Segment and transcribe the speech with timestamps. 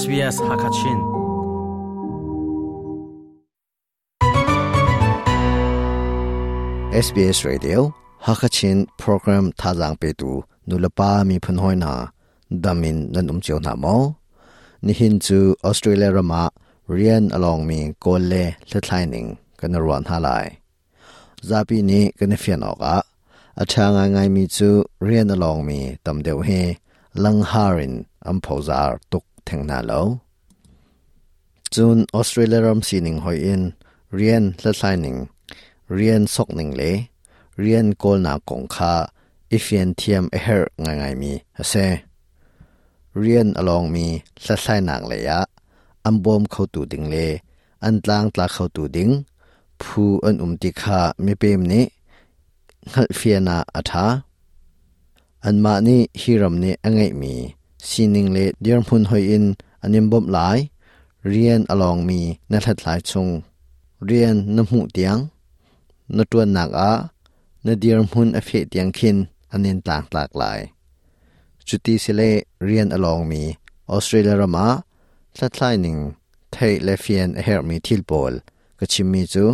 [0.00, 0.98] SBS Hakachin
[7.06, 7.78] SBS Radio
[8.26, 10.30] Hakachin program t a z a n g pe tu
[10.68, 11.92] nulapa mi p u n hoina
[12.64, 13.96] damin nan um chiu na mo
[14.84, 15.38] ni hin chu
[15.68, 16.42] Australia rama
[16.96, 18.44] rian along mi kol e le
[18.86, 19.28] t l i n i n g
[19.58, 20.46] kan a ruan halai
[21.48, 22.96] zapi ni kan fian oka
[23.62, 24.68] a t a n g a ngai mi chu
[25.08, 26.60] rian along mi tam deu he
[27.22, 27.94] langharin
[28.30, 30.06] ampozar tuk แทงนาแล้ว
[31.74, 33.62] จูนออสเตรเลียรอมสีหนิงหอยอิน
[34.14, 35.16] เรียนละสายหนิง
[35.94, 36.82] เรียนซอกหนิงเล
[37.60, 38.94] เรียนโกลนากงคา
[39.52, 41.32] อีเฟียนเทียมเอเฮร์ง่ายๆมี
[41.68, 41.72] เซ
[43.18, 44.06] เรียนอลองมี
[44.46, 45.40] ละสายนางเลยะ
[46.06, 47.16] อัมบอมเขาตูดิงเล
[47.84, 49.10] อันตลางตลาเขาตูดิง
[49.82, 51.84] ผู้อันอุมติคาไม่เปมนี้
[52.92, 54.06] งัลเฟียนาอัฐา
[55.44, 57.34] อันมานี่ฮิรัมนี่อังไงมี
[57.90, 59.44] สิ่งหนึ่งเลยเดียร์พูนหอยอิน
[59.82, 60.58] อันนิมบ่มหลาย
[61.30, 63.28] เรียนอลองมีนักทัดหลายชง
[64.06, 65.16] เรียนน้ำหูเตียง
[66.16, 66.92] นัดตัวหนักอ่ะ
[67.66, 69.16] นัดเดียร์พูนเอฟเฟกต์ยังขิน
[69.52, 70.60] อันนินต่างหลากหลาย
[71.68, 72.22] จุดที่สิเล
[72.64, 73.42] เรียนอลองมี
[73.90, 74.66] ออสเตรเลียรมา
[75.38, 75.96] สัดหลายหนึ่ง
[76.52, 78.34] ไทยเลฟียนเฮร์มีทิลบอล
[78.78, 79.46] ก็ชิมมีจู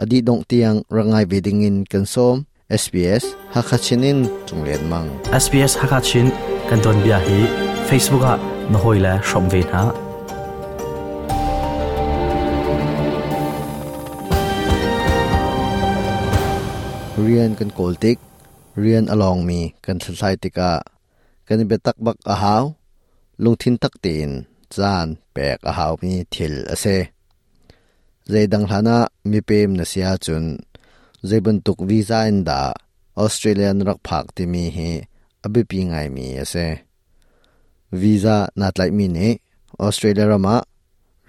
[0.00, 2.36] อดีตดงเตียงระงายวิดิงินกันส้ม
[2.82, 3.24] SBS
[3.54, 4.18] ฮักชินิน
[4.48, 5.04] จงเรียนมัง
[5.42, 6.26] SBS ฮักชิน
[6.72, 7.38] กันตอนเบียฮี
[7.88, 8.36] Facebook อะ
[8.74, 9.84] น้อยและสมเวนะ
[17.22, 18.16] เรียนกันโกลติก
[18.80, 20.72] เรียนอลองมีกันสไซติกะ
[21.48, 22.64] กันเบตักบักอาหาว
[23.44, 24.28] ลงทินตักตีน
[24.76, 26.84] จานแปกอาหาวมีทิลอเซ
[28.28, 28.98] เจดังฮานะ
[29.30, 30.44] มีเปมนเสียจุน
[31.26, 32.62] เจบันตุกวีซ่าอินดา
[33.18, 34.80] ออสเตรเลียนรักพักที่มีเฮ
[35.48, 36.66] abe pi ngai mi ase
[38.00, 39.28] visa nat lai mi ne
[39.86, 40.56] australia rama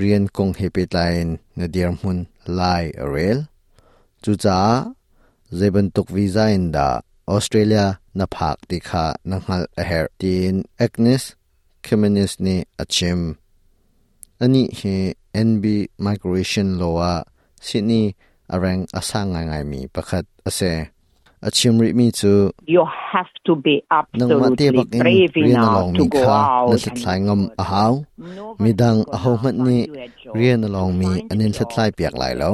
[0.00, 2.18] rian kong hepe tain na dir mun
[2.58, 2.84] lai
[3.14, 3.40] rel
[4.22, 4.56] chu cha
[5.58, 6.86] zeben tuk visa in da
[7.34, 7.84] australia
[8.18, 11.24] na phak ti kha na ngal a her tin agnes
[11.84, 13.20] kimenis ne achim
[14.44, 14.96] ani he
[15.48, 15.64] nb
[16.06, 16.98] migration law
[17.66, 18.06] sydney
[18.54, 20.70] arang asanga ngai mi pakhat ase
[21.46, 22.32] achimri mi chu
[22.74, 22.82] you
[23.14, 27.92] have to be absolutely brave enough to go out na sa thlai ngam a haw
[28.62, 29.78] midang a ho mat ni
[30.38, 32.52] rian along mi anin sa thlai piak lai lo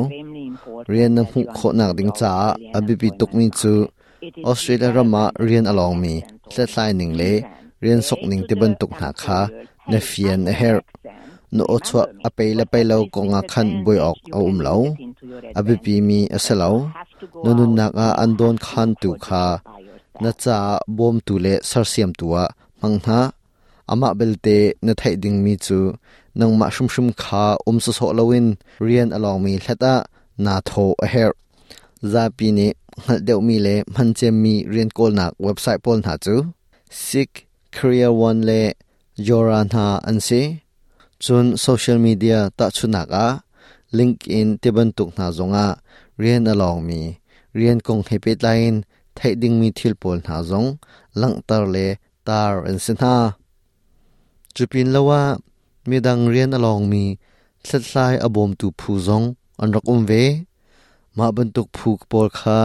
[0.93, 2.31] rian na hu kho nak ding cha
[2.77, 3.73] a b i b i tuk mi chu
[4.51, 6.15] australia rama rian along mi
[6.55, 7.31] sa thlai ning le
[7.85, 9.39] rian sok ning te ban tuk na kha
[9.91, 10.77] na fian a her
[11.57, 14.75] นโอชวาอเปยละเปยเลวกงอคันบุยออกเอาอุ้มเลา
[15.57, 16.75] อบิปีมีอสเลว
[17.45, 19.45] นนุนนักอันโดนขันตุคา
[20.23, 20.59] นาจา
[20.97, 22.39] บอมตุเลสารเสียมตัว
[22.81, 23.21] มังฮะ
[23.91, 24.49] อามาเบลเต
[24.87, 25.79] นทัยดิงมีจู
[26.41, 28.47] นังมาชุมชุมขาอุ้มสุสโลวิน
[28.85, 29.95] เรียนอลองมีเลตา
[30.45, 30.71] นาโท
[31.11, 31.39] เฮร์
[32.13, 32.71] ซาปีนี้
[33.25, 36.37] เดียวมีเลมันจะมีเรียนโกลนักเว็บไซต์ปนหาจู
[37.07, 37.35] ซิก k
[37.75, 38.51] c a r e ร r One เล
[39.27, 40.43] ยอรันฮ a อันซี
[41.25, 43.25] chun social media ta chunaka
[43.97, 45.67] l i n k i n tiban tukna zonga
[46.23, 47.01] rian along mi
[47.59, 48.77] rian kong happy line
[49.17, 50.69] thaiding mi thilpol na zong
[51.21, 51.87] langtar le
[52.27, 53.17] tar an sinha
[54.55, 55.21] chupin lawa
[55.91, 57.05] midang rian along mi
[57.67, 59.27] thlatlai abom tu phu zong
[59.63, 60.23] an rakum ve
[61.17, 62.59] ma bantuk phu pol kha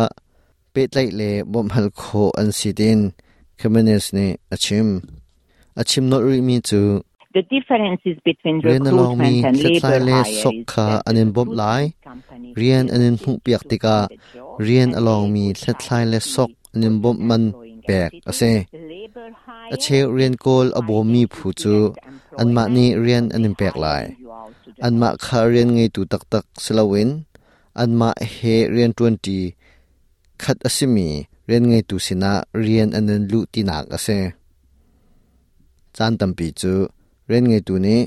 [0.74, 2.98] pe tlai le bom hal kho an s i t i n
[3.60, 4.26] k h a m e n e s ne
[4.56, 4.88] achim
[5.82, 6.82] achim not ri mi chu
[7.30, 11.82] The differences between recruitment and labor hire is sokha anin bob p a i
[12.60, 13.98] rian anin hu e piak o i k a
[14.68, 15.46] rian a l e n o mi
[15.84, 17.44] thlai le sok anin bob man
[17.88, 18.52] pek ase
[19.76, 21.76] a che rian kol abo mi phu chu
[22.42, 24.04] an ma ni r น a n anin pek lai
[24.88, 27.10] an า a kha rian n ต e i tu tak tak silawin
[27.82, 29.18] a เ ma he rian 20
[30.44, 31.10] khat asimi ี
[31.50, 32.32] i a n ngei tu sina
[32.66, 34.20] rian น n ั n น u tinak a s า
[35.96, 36.76] เ h a n t a m มปีจู
[37.32, 38.00] เรียนไงตัวนี้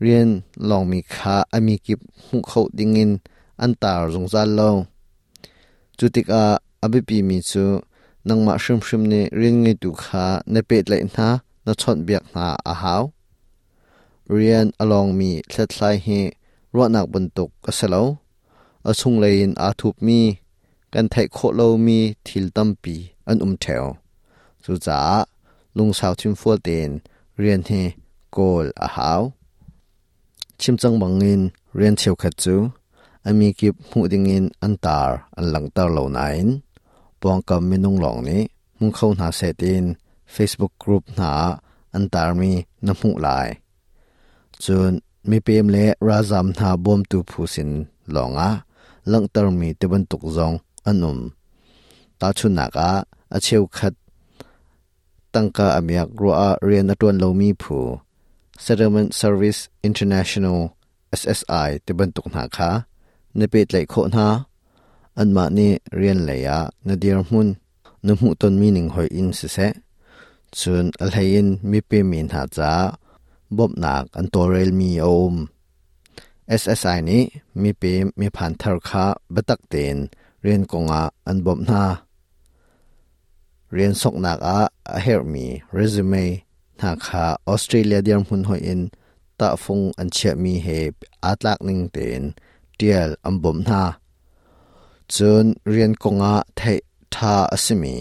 [0.00, 0.26] เรียน
[0.70, 3.10] ลองมีคาอมีกิบหุ่เขาดิงิน
[3.62, 4.76] อันตารงสารลง
[5.98, 6.44] จุติกา
[6.82, 7.64] อภิปีมีสู
[8.28, 11.28] นังมาชิมชิมนี่เรียนไงตัวคาในเป็ดเลยนะ
[11.66, 13.02] นดชนเบียกนาอาหาว
[14.32, 16.08] เรียนอลองมีเล็ดไายเฮ
[16.74, 18.02] รวดหนักบนตกกระเสลา
[18.88, 20.20] อสุงเลนอาทุบมี
[20.94, 22.94] กันไทโคโลมีทิลตัมปี
[23.28, 23.84] อันอุมแถว
[24.64, 25.00] สุจา
[25.76, 26.90] ลุงสาวชิมฟัวเตน
[27.40, 27.70] เรียนเฮ
[28.38, 29.22] กลอาว
[30.60, 31.40] ชิมจังบังเงิน
[31.76, 32.56] เรียนเชียวขัดจู
[33.26, 36.46] อมีกิบหูดิงินอันตาร์อันหลังตาเหล่านัยน
[37.22, 38.42] ปองกำมินุงหลงนี้
[38.78, 39.84] มุงเข้าหาเซตอิน
[40.32, 41.32] เฟซบุ๊กกรุ๊ปหา
[41.94, 42.52] อันตารมี
[42.86, 43.48] น้ำหูหลาย
[44.64, 44.92] จน
[45.30, 47.70] มีเปียมเละราจำหาบ่มตูผู้สิน
[48.12, 48.50] หลงอ่ะ
[49.08, 50.52] หลังตามีตะบันตุกจง
[50.86, 51.18] อันนุม
[52.20, 53.94] ตาชุนหนักอะเชียวขัด
[55.34, 56.32] ตั้งกะอเมียกรัว
[56.64, 57.84] เรียนตะวันเรามีผู้
[58.62, 60.58] Settlement Service International
[61.20, 62.70] SSI ติบันตุกนาคา
[63.36, 64.28] ในเปิดไหลโคนา
[65.18, 67.48] อันมานี่เรียนเหลยะนาเดียร์มุน
[68.06, 69.58] นมุตนมีหนึ่งหอยอินสิเซ
[70.60, 72.74] ส่วนอะลไฮอินมีเปมินหาจ้า
[73.56, 75.34] บบหนักอันตัวเรลมีอม
[76.60, 77.22] SSI นี้
[77.60, 77.82] มีเป
[78.18, 79.04] มีผ่านทารคา
[79.34, 79.96] บตักเตน
[80.42, 81.84] เรียนกงอาอันบบนา
[83.72, 84.58] เรียนสกหนักอา
[85.02, 86.24] เฮรมีเรซูเม่
[86.84, 88.80] หากหาออสเตรเลียเดียมหุ่นหอยอิน
[89.40, 90.92] ตะฟงอันเชียมีเฮบ
[91.24, 92.24] อาตลักนิงเตน
[92.76, 93.84] เดียลอัมบมนา
[95.14, 96.62] จนเรียนกงอาไท
[97.14, 97.94] ทาอสมี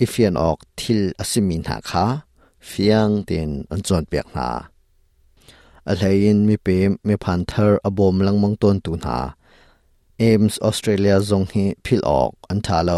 [0.00, 2.04] อีเฟียนออกทิลอสมีหาหา
[2.68, 4.48] เฟียงเตนอันจวนเปียกนา
[5.88, 9.18] อะไรอินมีเปมมีพันเทอร์อบมลังมังต้นตูนา
[10.18, 12.90] เอมส์ออสเตรเลียจงฮีพิลออกอันทาโล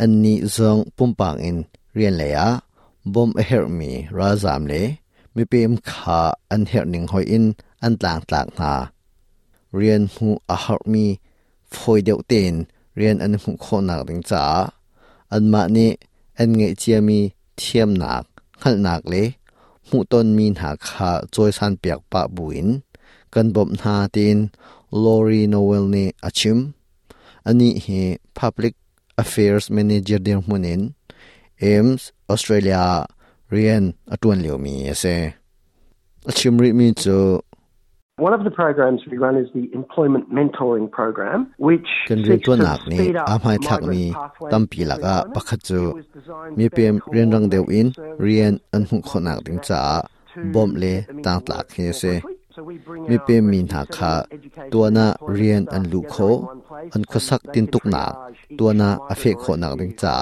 [0.00, 1.56] อันนี้จงปุ่มปังอิน
[1.94, 2.50] เรียนเลยอะ
[3.14, 4.80] bom a her mi ra zam le
[5.34, 6.20] mi pem kha
[6.54, 7.44] an her ning hoi in
[7.86, 8.70] an tlang tlak na
[9.78, 11.04] rian hu a har mi
[11.74, 12.54] phoi deu ten
[12.98, 14.42] rian an hu kho na ding cha
[15.36, 15.86] an ma ni
[16.42, 17.18] an nge chia mi
[17.60, 18.24] thiam nak
[18.60, 19.22] khal nak le
[19.88, 22.68] mu ton mi na kha choi san piak pa buin
[23.34, 24.38] kan bom na tin
[25.02, 26.58] lori noel ni achim
[27.48, 28.00] ani he
[28.38, 28.74] public
[29.22, 30.82] affairs manager der munin
[31.74, 32.02] ems
[32.32, 32.78] ဩစတြေးလျ
[33.52, 33.82] ရီယန်
[34.14, 35.04] အတွန်းလျော်မီအစ
[36.30, 37.24] အချိုမရီမီချို
[38.28, 41.38] One of the programs we run is the employment mentoring program
[41.68, 42.98] which can be to nak ni
[43.34, 44.02] amai thak ni
[44.52, 45.80] tampi laga pakhat chu
[46.58, 47.86] mi pem ren rang deu in
[48.24, 49.80] rian an hu khonak ding cha
[50.54, 50.92] bom le
[51.24, 52.12] tang tlak he se
[53.08, 54.12] mi pe min ha kha
[54.72, 55.06] tuana
[55.38, 56.30] rian an lu kho
[56.96, 58.02] an khosak tin tuk na
[58.58, 60.14] tuana a fe kho nak ding cha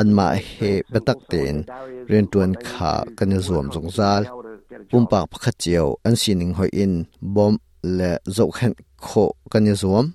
[0.00, 1.54] an ma he betak ten
[2.10, 4.22] rian tuan kha kan zuam zong zal
[4.90, 6.92] pumpa pakhat chiao an sining hoi in
[7.34, 7.54] bom
[7.98, 8.72] le zo khan
[9.06, 10.06] kho kan zuam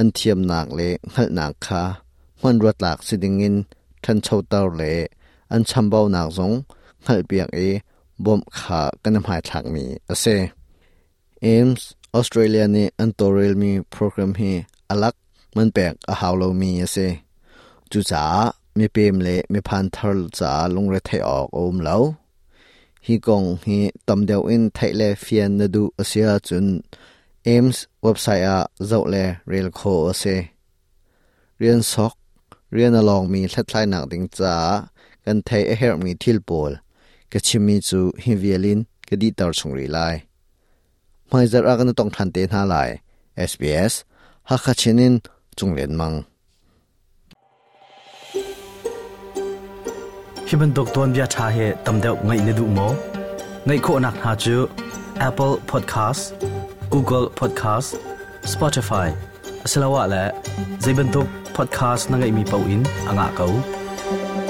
[0.00, 1.82] an thiam nak le ngal nak kha
[2.40, 3.54] hman rat lak siding in
[4.04, 4.92] than chau tar le
[5.54, 6.54] an chambau nak zong
[7.04, 7.68] ngal piak e
[8.24, 10.24] บ่มขากันนำหายถักมีอเซ
[11.42, 14.52] เอมส์ออสเตรเลียนี่อันตัวเรลมีโปรแกรมให้
[14.90, 15.14] อลัก
[15.56, 16.96] มันแปลกอาหาวเรามีอเซ
[17.92, 18.24] จูจ๋า
[18.78, 22.02] มีเปมเละมีพันทัลจ๋าลงเรทออกอมแล้ว
[23.06, 23.78] ฮีกงฮี
[24.08, 26.66] ตำเดียวอินไทยเลเฟียนนดูอเซียจุน
[27.44, 29.14] เอมส์เว็บไซต์อะเจ้าเล
[29.48, 30.22] เรลโคอเซ
[31.58, 32.14] เรียนซอก
[32.72, 34.56] เรียนอลองมีแท้ไลหนักดิงจ๋า
[35.24, 36.72] กันไทยเอเฮร์มีทิลโปล
[37.32, 40.16] ke chimi chu hi vialin ke di tar chungri lai
[41.32, 42.90] mai zar agan tong than te na lai
[43.50, 43.94] SBS
[44.48, 45.14] ha kha chenin
[45.58, 46.16] chunglen mang
[50.48, 52.88] hiban dokton bia tha he tamdeu ngai ne du mo
[53.66, 54.56] ngai kho nak ha chu
[55.28, 56.22] Apple Podcast
[56.94, 57.88] Google Podcast
[58.52, 59.08] Spotify
[59.66, 60.22] asalawa la
[60.84, 64.45] zaibantuk podcast na ngay mi pau in anga kau